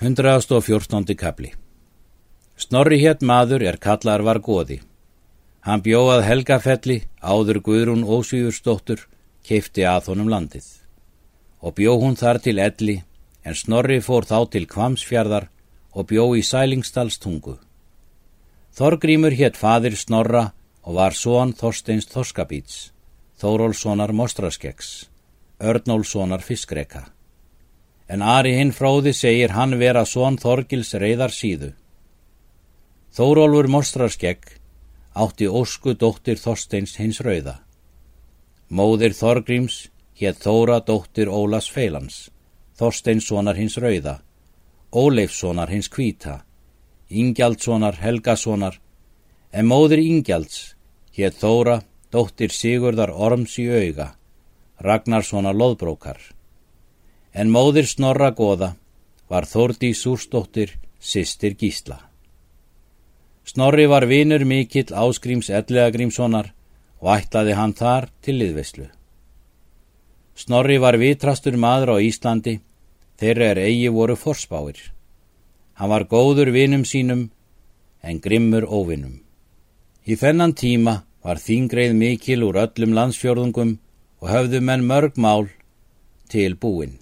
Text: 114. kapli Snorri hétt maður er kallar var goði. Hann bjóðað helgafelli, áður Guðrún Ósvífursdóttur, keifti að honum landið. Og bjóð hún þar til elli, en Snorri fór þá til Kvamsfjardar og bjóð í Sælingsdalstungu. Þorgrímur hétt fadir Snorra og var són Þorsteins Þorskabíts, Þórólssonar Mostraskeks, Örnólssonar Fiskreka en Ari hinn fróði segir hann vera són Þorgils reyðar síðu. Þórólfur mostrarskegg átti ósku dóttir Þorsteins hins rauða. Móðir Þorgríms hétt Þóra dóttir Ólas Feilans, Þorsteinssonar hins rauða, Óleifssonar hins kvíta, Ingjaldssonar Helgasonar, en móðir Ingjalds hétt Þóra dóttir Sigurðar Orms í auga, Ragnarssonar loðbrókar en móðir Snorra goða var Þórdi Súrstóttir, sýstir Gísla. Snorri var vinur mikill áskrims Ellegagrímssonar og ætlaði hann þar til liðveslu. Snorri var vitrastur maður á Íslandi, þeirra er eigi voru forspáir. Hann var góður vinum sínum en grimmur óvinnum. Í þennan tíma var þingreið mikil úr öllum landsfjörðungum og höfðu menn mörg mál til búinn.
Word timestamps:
114. 0.00 1.14
kapli 1.14 1.50
Snorri 2.56 2.96
hétt 3.02 3.20
maður 3.20 3.66
er 3.68 3.76
kallar 3.76 4.22
var 4.24 4.38
goði. 4.40 4.78
Hann 5.60 5.82
bjóðað 5.84 6.22
helgafelli, 6.24 6.96
áður 7.20 7.60
Guðrún 7.66 8.06
Ósvífursdóttur, 8.08 9.02
keifti 9.44 9.84
að 9.84 10.08
honum 10.08 10.32
landið. 10.32 10.64
Og 11.60 11.76
bjóð 11.76 12.06
hún 12.06 12.16
þar 12.16 12.40
til 12.40 12.56
elli, 12.64 12.96
en 13.44 13.60
Snorri 13.60 14.00
fór 14.00 14.24
þá 14.24 14.48
til 14.56 14.64
Kvamsfjardar 14.72 15.50
og 15.92 16.08
bjóð 16.08 16.40
í 16.40 16.46
Sælingsdalstungu. 16.48 17.58
Þorgrímur 18.72 19.36
hétt 19.36 19.60
fadir 19.60 20.00
Snorra 20.00 20.46
og 20.80 20.96
var 20.96 21.12
són 21.12 21.52
Þorsteins 21.52 22.08
Þorskabíts, 22.08 22.82
Þórólssonar 23.36 24.16
Mostraskeks, 24.16 25.10
Örnólssonar 25.60 26.40
Fiskreka 26.40 27.10
en 28.10 28.22
Ari 28.26 28.56
hinn 28.58 28.72
fróði 28.74 29.12
segir 29.14 29.52
hann 29.54 29.76
vera 29.78 30.02
són 30.12 30.38
Þorgils 30.42 30.96
reyðar 30.98 31.30
síðu. 31.30 31.70
Þórólfur 33.14 33.68
mostrarskegg 33.70 34.48
átti 35.14 35.46
ósku 35.46 35.94
dóttir 35.94 36.40
Þorsteins 36.42 36.96
hins 36.98 37.20
rauða. 37.22 37.60
Móðir 38.70 39.14
Þorgríms 39.14 39.76
hétt 40.18 40.42
Þóra 40.42 40.80
dóttir 40.86 41.30
Ólas 41.30 41.70
Feilans, 41.70 42.30
Þorsteinssonar 42.78 43.58
hins 43.58 43.78
rauða, 43.78 44.18
Óleifssonar 44.90 45.70
hins 45.70 45.90
kvíta, 45.90 46.40
Ingjaldssonar 47.10 47.98
Helgasonar, 48.02 48.80
en 49.52 49.70
móðir 49.70 50.02
Ingjalds 50.02 50.74
hétt 51.14 51.38
Þóra 51.38 51.80
dóttir 52.10 52.50
Sigurðar 52.54 53.14
Orms 53.14 53.58
í 53.62 53.70
auga, 53.70 54.12
Ragnarssonar 54.82 55.54
loðbrókar 55.54 56.18
en 57.32 57.50
móðir 57.50 57.86
Snorra 57.86 58.30
goða 58.34 58.74
var 59.30 59.46
Þórdi 59.46 59.92
Súrstóttir, 59.94 60.74
sýstir 60.98 61.54
Gísla. 61.54 62.00
Snorri 63.46 63.86
var 63.86 64.06
vinur 64.06 64.44
mikill 64.44 64.90
áskrims 64.94 65.50
Ellegagrímssonar 65.50 66.50
og 67.00 67.12
ætlaði 67.16 67.54
hann 67.58 67.74
þar 67.74 68.08
til 68.22 68.36
liðveslu. 68.40 68.88
Snorri 70.34 70.78
var 70.78 70.98
vitrastur 70.98 71.56
maður 71.56 71.94
á 71.94 71.96
Íslandi, 72.02 72.60
þeirra 73.20 73.52
er 73.52 73.62
eigi 73.66 73.90
voru 73.92 74.16
forspáir. 74.16 74.80
Hann 75.78 75.90
var 75.90 76.06
góður 76.08 76.50
vinum 76.52 76.84
sínum 76.84 77.28
en 78.02 78.20
grimmur 78.20 78.66
óvinnum. 78.66 79.20
Í 80.06 80.16
þennan 80.16 80.54
tíma 80.56 81.02
var 81.22 81.40
þingreið 81.40 81.94
mikil 81.96 82.44
úr 82.48 82.58
öllum 82.64 82.96
landsfjörðungum 82.96 83.76
og 84.20 84.32
höfðu 84.32 84.60
menn 84.64 84.86
mörg 84.88 85.16
mál 85.16 85.48
til 86.28 86.56
búinn. 86.56 86.98